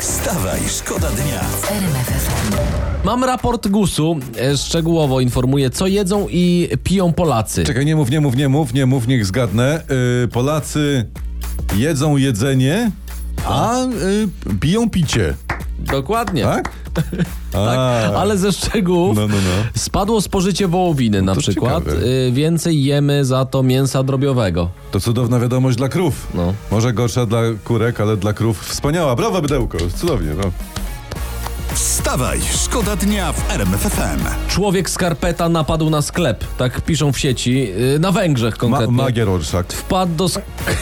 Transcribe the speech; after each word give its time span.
Wstawaj, 0.00 0.60
szkoda 0.68 1.08
dnia. 1.10 1.40
Mam 3.04 3.24
raport 3.24 3.68
GUS-u, 3.68 4.16
e, 4.40 4.56
szczegółowo 4.56 5.20
informuje, 5.20 5.70
co 5.70 5.86
jedzą 5.86 6.26
i 6.30 6.68
piją 6.84 7.12
Polacy. 7.12 7.64
Czekaj, 7.64 7.86
nie 7.86 7.96
mów, 7.96 8.10
nie 8.10 8.20
mów, 8.20 8.36
nie 8.36 8.48
mów, 8.48 8.72
nie 8.74 8.86
mów, 8.86 9.06
niech 9.06 9.26
zgadnę. 9.26 9.82
Yy, 10.22 10.28
Polacy 10.28 11.06
jedzą 11.76 12.16
jedzenie, 12.16 12.90
a 13.48 13.76
yy, 14.48 14.54
piją 14.60 14.90
picie, 14.90 15.34
Dokładnie. 15.78 16.42
tak? 16.42 16.72
Tak, 17.64 18.14
ale 18.16 18.38
ze 18.38 18.52
szczegółów 18.52 19.16
No, 19.16 19.28
no, 19.28 19.34
no. 19.34 19.64
spadło 19.76 20.20
spożycie 20.20 20.68
wołowiny 20.68 21.22
na 21.22 21.34
to 21.34 21.40
przykład. 21.40 21.84
Y, 21.88 22.30
Więcej 22.32 22.84
jemy 22.84 23.24
za 23.24 23.44
to 23.44 23.62
mięsa 23.62 24.02
drobiowego. 24.02 24.68
To 24.90 25.00
cudowna 25.00 25.40
wiadomość 25.40 25.76
dla 25.76 25.88
krów. 25.88 26.26
No. 26.34 26.54
Może 26.70 26.92
gorsza 26.92 27.26
dla 27.26 27.40
kurek, 27.64 28.00
ale 28.00 28.16
dla 28.16 28.32
krów 28.32 28.64
wspaniała. 28.66 29.16
Brawo, 29.16 29.42
bydełko, 29.42 29.78
cudownie. 29.96 30.30
No. 30.44 30.50
Wstawaj, 31.74 32.40
szkoda 32.64 32.96
dnia 32.96 33.32
w 33.32 33.50
RMF 33.50 33.80
FM. 33.80 34.48
Człowiek 34.48 34.90
skarpeta 34.90 35.48
napadł 35.48 35.90
na 35.90 36.02
sklep, 36.02 36.44
tak 36.58 36.80
piszą 36.80 37.12
w 37.12 37.18
sieci, 37.18 37.68
y, 37.94 37.98
na 37.98 38.12
Węgrzech 38.12 38.54
Ma, 38.54 38.58
konkretnie. 38.60 38.96
magier 38.96 39.28
Orszak. 39.28 39.72
Wpadł 39.72 40.14
do... 40.14 40.24
sk- 40.24 40.40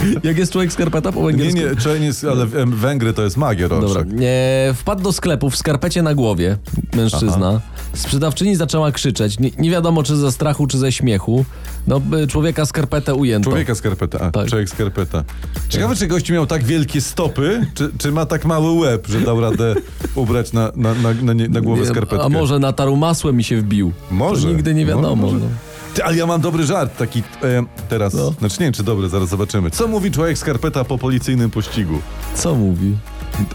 Jak 0.24 0.38
jest 0.38 0.52
człowiek 0.52 0.72
skarpeta 0.72 1.12
po 1.12 1.30
Nie, 1.30 1.36
węgiersku? 1.36 1.90
nie, 1.90 1.94
Chinese, 1.94 2.30
ale 2.30 2.42
em, 2.62 2.72
Węgry 2.76 3.12
to 3.12 3.22
jest 3.22 3.36
magier 3.36 3.68
Dobra. 3.70 4.04
E, 4.22 4.74
wpadł 4.74 5.02
do 5.02 5.12
sklepu 5.12 5.50
w 5.50 5.56
skarpecie 5.56 6.02
na 6.02 6.14
głowie 6.14 6.56
mężczyzna. 6.96 7.60
Sprzedawczyni 7.94 8.56
zaczęła 8.56 8.92
krzyczeć. 8.92 9.38
Nie, 9.38 9.50
nie 9.58 9.70
wiadomo, 9.70 10.02
czy 10.02 10.16
ze 10.16 10.32
strachu, 10.32 10.66
czy 10.66 10.78
ze 10.78 10.92
śmiechu. 10.92 11.44
No, 11.86 12.00
człowieka 12.28 12.66
skarpetę 12.66 13.14
ujęto. 13.14 13.50
Człowieka 13.50 13.74
skarpeta. 13.74 14.20
A, 14.20 14.30
Tak. 14.30 14.48
człowiek 14.48 14.68
skarpeta. 14.68 15.24
Ciekawe, 15.68 15.96
czy 15.96 16.06
gość 16.06 16.30
miał 16.30 16.46
tak 16.46 16.64
wielkie 16.64 17.00
stopy, 17.00 17.66
czy, 17.74 17.90
czy 17.98 18.12
ma 18.12 18.26
tak 18.26 18.44
mały 18.44 18.70
łeb, 18.72 19.06
że 19.08 19.20
dał 19.20 19.40
radę 19.40 19.74
ubrać 20.14 20.52
na, 20.52 20.72
na, 20.76 20.94
na, 20.94 21.14
na, 21.22 21.32
nie- 21.32 21.48
na 21.48 21.60
głowę 21.60 21.82
Nie, 21.82 21.88
skarpetkę. 21.88 22.24
A 22.24 22.28
może 22.28 22.58
natarł 22.58 22.96
masłem 22.96 23.40
i 23.40 23.44
się 23.44 23.56
wbił. 23.56 23.92
Może. 24.10 24.42
To 24.42 24.48
nigdy 24.48 24.74
nie 24.74 24.86
wiadomo. 24.86 25.16
Może. 25.16 25.36
no. 25.36 25.46
Ty, 25.94 26.04
ale 26.04 26.16
ja 26.16 26.26
mam 26.26 26.40
dobry 26.40 26.64
żart 26.66 26.96
taki 26.96 27.22
e, 27.42 27.64
teraz. 27.88 28.14
No. 28.14 28.30
Znaczy 28.30 28.56
nie 28.60 28.66
wiem, 28.66 28.72
czy 28.72 28.82
dobry, 28.82 29.08
zaraz 29.08 29.28
zobaczymy. 29.28 29.70
Co 29.70 29.88
mówi 29.88 30.10
człowiek 30.10 30.38
skarpeta 30.38 30.84
po 30.84 30.98
policyjnym 30.98 31.50
pościgu? 31.50 31.98
Co 32.34 32.54
mówi? 32.54 32.96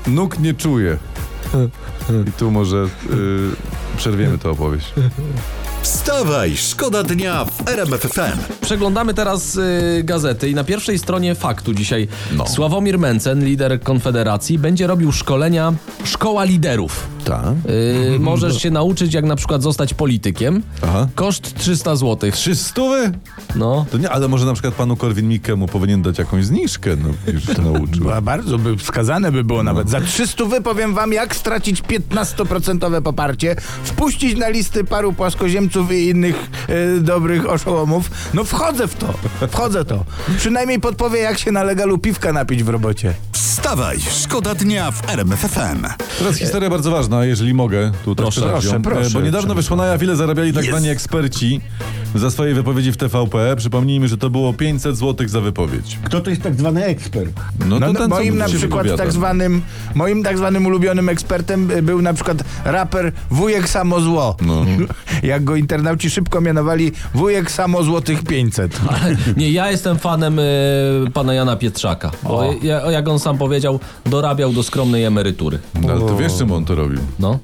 Nóg 0.07 0.39
nie 0.39 0.53
czuje. 0.53 0.97
I 2.27 2.31
tu 2.31 2.51
może 2.51 2.77
y, 3.11 3.97
przerwiemy 3.97 4.37
tę 4.37 4.49
opowieść. 4.49 4.93
Wstawaj, 5.85 6.57
szkoda 6.57 7.03
dnia 7.03 7.45
w 7.45 7.69
RMF 7.69 8.01
FM. 8.01 8.53
Przeglądamy 8.61 9.13
teraz 9.13 9.55
y, 9.55 10.01
gazety 10.03 10.49
i 10.49 10.55
na 10.55 10.63
pierwszej 10.63 10.99
stronie 10.99 11.35
faktu 11.35 11.73
dzisiaj 11.73 12.07
No. 12.35 12.47
Sławomir 12.47 12.99
Mencen, 12.99 13.45
lider 13.45 13.81
Konfederacji, 13.81 14.59
będzie 14.59 14.87
robił 14.87 15.11
szkolenia 15.11 15.73
Szkoła 16.03 16.43
Liderów. 16.43 17.07
Tak. 17.25 17.45
Y, 18.15 18.19
możesz 18.19 18.61
się 18.61 18.71
nauczyć, 18.71 19.13
jak 19.13 19.25
na 19.25 19.35
przykład 19.35 19.63
zostać 19.63 19.93
politykiem. 19.93 20.63
Aha. 20.81 21.07
Koszt 21.15 21.55
300 21.59 21.95
zł. 21.95 22.31
Trzy 22.31 22.55
stówy? 22.55 23.11
No. 23.55 23.85
To 23.91 23.97
nie, 23.97 24.09
ale 24.09 24.27
może 24.27 24.45
na 24.45 24.53
przykład 24.53 24.73
panu 24.73 24.95
Korwin-Mikkemu 24.95 25.67
powinien 25.67 26.01
dać 26.01 26.17
jakąś 26.17 26.45
zniżkę, 26.45 26.95
no 26.95 27.33
już 27.33 27.43
się 27.45 27.61
nauczył. 27.61 28.11
A 28.11 28.21
bardzo 28.21 28.57
by 28.57 28.77
wskazane 28.77 29.31
by 29.31 29.43
było 29.43 29.63
nawet. 29.63 29.89
Za 29.89 30.01
300 30.01 30.45
wy 30.45 30.61
powiem 30.61 30.93
wam, 30.93 31.13
jak 31.13 31.35
stracić 31.35 31.81
15% 31.81 33.01
poparcie, 33.01 33.55
wpuścić 33.83 34.37
na 34.37 34.49
listy 34.49 34.83
paru 34.83 35.13
płaskoziemców 35.13 35.74
i 35.81 36.09
innych 36.09 36.35
e, 36.67 36.99
dobrych 36.99 37.49
oszołomów. 37.49 38.11
No 38.33 38.43
wchodzę 38.43 38.87
w 38.87 38.95
to, 38.95 39.13
wchodzę 39.51 39.85
to. 39.85 40.05
Przynajmniej 40.37 40.79
podpowie, 40.79 41.19
jak 41.19 41.37
się 41.39 41.51
na 41.51 41.63
legalu 41.63 41.97
piwka 41.97 42.33
napić 42.33 42.63
w 42.63 42.69
robocie. 42.69 43.13
Wstawaj, 43.31 43.97
szkoda 44.23 44.55
dnia 44.55 44.91
w 44.91 45.09
RMF 45.09 45.39
FM. 45.39 45.85
Teraz 46.19 46.37
historia 46.37 46.69
bardzo 46.69 46.91
ważna, 46.91 47.25
jeżeli 47.25 47.53
mogę 47.53 47.91
tutaj 48.05 48.23
Proszę, 48.23 48.41
proszę, 48.41 48.79
proszę. 48.83 49.07
E, 49.07 49.09
Bo 49.09 49.21
niedawno 49.21 49.55
wyszło 49.55 49.77
na 49.77 49.85
jaw, 49.85 50.03
ile 50.03 50.15
zarabiali 50.15 50.53
tak 50.53 50.65
zwani 50.65 50.89
eksperci 50.89 51.61
za 52.15 52.31
swoje 52.31 52.53
wypowiedzi 52.53 52.91
w 52.91 52.97
TVP. 52.97 53.55
Przypomnijmy, 53.57 54.07
że 54.07 54.17
to 54.17 54.29
było 54.29 54.53
500 54.53 54.97
zł 54.97 55.27
za 55.27 55.41
wypowiedź. 55.41 55.99
Kto 56.03 56.21
to 56.21 56.29
jest 56.29 56.41
tak 56.41 56.55
zwany 56.55 56.85
ekspert? 56.85 57.31
No, 57.65 57.79
No, 57.79 57.93
to 57.93 57.99
ten, 57.99 58.09
moim 58.09 58.37
na 58.37 58.45
przykład 58.45 58.61
wypowiada. 58.83 58.97
tak 59.03 59.13
zwanym, 59.13 59.61
moim 59.95 60.23
tak 60.23 60.37
zwanym 60.37 60.65
ulubionym 60.65 61.09
ekspertem 61.09 61.71
y, 61.71 61.81
był 61.81 62.01
na 62.01 62.13
przykład 62.13 62.43
raper 62.65 63.11
Wujek 63.31 63.69
Samozło. 63.69 64.35
No. 64.41 64.65
Jak 65.23 65.43
go 65.43 65.55
internauci 65.55 66.09
szybko 66.09 66.41
mianowali 66.41 66.91
Wujek 67.13 67.51
Samozłotych 67.51 68.23
500. 68.23 68.79
Nie, 69.37 69.51
ja 69.51 69.71
jestem 69.71 69.97
fanem 69.99 70.39
y, 70.39 70.43
pana 71.13 71.33
Jana 71.33 71.55
Pietrzaka. 71.55 72.11
Bo 72.23 72.53
ja, 72.63 72.91
jak 72.91 73.07
on 73.07 73.19
sam 73.19 73.37
powiedział, 73.37 73.79
dorabiał 74.05 74.53
do 74.53 74.63
skromnej 74.63 75.03
emerytury. 75.03 75.59
No, 75.81 75.91
ale 75.91 75.99
to 76.01 76.17
wiesz, 76.17 76.37
czym 76.37 76.51
on 76.51 76.65
to 76.65 76.75
robił? 76.75 76.99
No. 77.19 77.39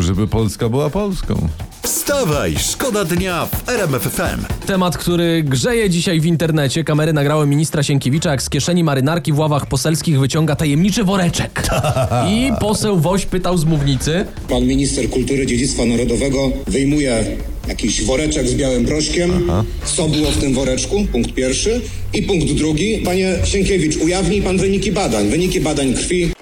Żeby 0.00 0.28
Polska 0.28 0.68
była 0.68 0.90
Polską. 0.90 1.48
Wstawaj, 1.82 2.54
szkoda 2.58 3.04
dnia 3.04 3.46
w 3.46 3.68
RMF 3.68 4.02
FM. 4.02 4.66
Temat, 4.66 4.98
który 4.98 5.42
grzeje 5.42 5.90
dzisiaj 5.90 6.20
w 6.20 6.26
internecie. 6.26 6.84
Kamery 6.84 7.12
nagrały 7.12 7.46
ministra 7.46 7.82
Sienkiewicza, 7.82 8.30
jak 8.30 8.42
z 8.42 8.50
kieszeni 8.50 8.84
marynarki 8.84 9.32
w 9.32 9.38
ławach 9.38 9.66
poselskich 9.66 10.20
wyciąga 10.20 10.56
tajemniczy 10.56 11.04
woreczek. 11.04 11.68
I 12.30 12.50
poseł 12.60 13.00
Woś 13.00 13.26
pytał 13.26 13.58
z 13.58 13.64
mównicy. 13.64 14.24
Pan 14.48 14.66
minister 14.66 15.10
kultury 15.10 15.46
dziedzictwa 15.46 15.84
narodowego 15.84 16.52
wyjmuje 16.66 17.24
jakiś 17.68 18.04
woreczek 18.04 18.48
z 18.48 18.54
białym 18.54 18.84
proszkiem. 18.84 19.50
Co 19.84 20.08
było 20.08 20.30
w 20.30 20.36
tym 20.36 20.54
woreczku? 20.54 21.06
Punkt 21.12 21.34
pierwszy. 21.34 21.80
I 22.14 22.22
punkt 22.22 22.52
drugi. 22.52 22.98
Panie 23.04 23.34
Sienkiewicz, 23.44 23.96
ujawnij 23.96 24.42
pan 24.42 24.58
wyniki 24.58 24.92
badań. 24.92 25.28
Wyniki 25.28 25.60
badań 25.60 25.94
krwi. 25.94 26.32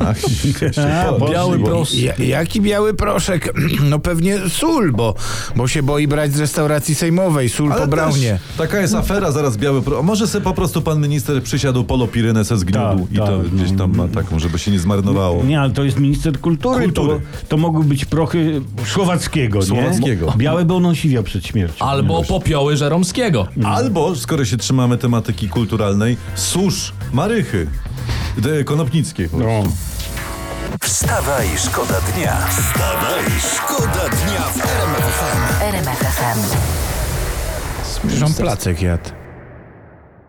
Ach, 0.00 0.16
po- 1.18 1.28
Biały 1.30 1.58
proszek. 1.58 2.18
Ja, 2.18 2.24
jaki 2.24 2.60
biały 2.60 2.94
proszek? 2.94 3.52
No 3.90 3.98
pewnie 3.98 4.38
sól, 4.48 4.92
bo, 4.92 5.14
bo 5.56 5.68
się 5.68 5.82
boi 5.82 6.08
brać 6.08 6.32
z 6.32 6.40
restauracji 6.40 6.94
sejmowej. 6.94 7.48
Sól 7.48 7.72
Ale 7.72 7.80
po 7.80 7.86
braunie. 7.88 8.38
Taka 8.58 8.80
jest 8.80 8.94
afera, 8.94 9.32
zaraz 9.32 9.56
biały 9.56 9.82
pro... 9.82 10.02
Może 10.02 10.26
se 10.26 10.40
po 10.40 10.54
prostu 10.54 10.82
pan 10.82 11.00
minister 11.00 11.42
przysiadł 11.42 11.84
polopirynę 11.84 12.44
se 12.44 12.56
zgniódł 12.56 12.78
Tak, 13.02 13.12
i 13.12 13.16
to 13.16 13.26
tak, 13.26 13.48
gdzieś 13.48 13.78
tam 13.78 13.96
ma 13.96 14.08
taką, 14.08 14.38
żeby 14.38 14.58
się 14.58 14.70
nie 14.70 14.78
zmarnowało. 14.78 15.44
Nie, 15.44 15.60
ale 15.60 15.70
to 15.70 15.84
jest 15.84 15.98
minister 15.98 16.40
kultury. 16.40 16.84
Kultury. 16.84 17.20
To, 17.42 17.46
to 17.48 17.56
mogły 17.56 17.84
być 17.84 18.04
prochy 18.04 18.60
Słowackiego, 18.86 19.62
Słowackiego. 19.62 20.26
nie? 20.26 20.36
Białe, 20.36 20.64
bo 20.64 20.76
on 20.76 20.86
osiwiał 20.86 21.22
przed 21.22 21.46
śmiercią. 21.46 21.84
Albo 21.84 22.24
popioły 22.24 22.76
Żeromskiego. 22.76 23.48
Albo, 23.64 24.16
skoro 24.16 24.44
się 24.44 24.56
trzymamy 24.56 24.98
tematyki 24.98 25.48
kulturalnej, 25.48 26.16
susz 26.34 26.92
Marychy. 27.12 27.66
Konopnickiej. 28.64 29.28
No. 29.32 29.62
Wstawaj, 30.82 31.48
szkoda 31.58 32.00
dnia. 32.00 32.36
Wstawaj, 32.46 33.24
szkoda 33.54 34.08
dnia 34.08 34.40
w 34.40 34.64
RMF 35.62 35.98
FM. 35.98 36.56
Przecież 38.06 38.22
on 38.22 38.34
placek 38.34 38.82
jadł. 38.82 39.25